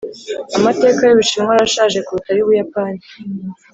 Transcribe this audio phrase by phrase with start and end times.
[0.57, 3.01] amateka y'ubushinwa arashaje kuruta ay'ubuyapani.